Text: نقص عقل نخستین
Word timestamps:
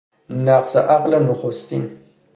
نقص 0.29 0.77
عقل 0.77 1.19
نخستین 1.23 1.97